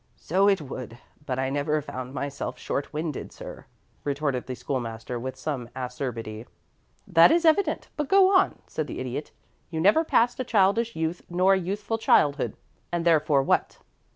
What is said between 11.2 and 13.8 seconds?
nor a youthful childhood, and therefore what?"